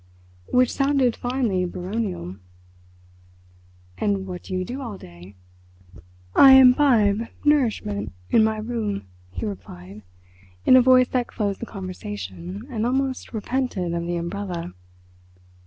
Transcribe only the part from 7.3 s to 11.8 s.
nourishment in my room," he replied, in a voice that closed the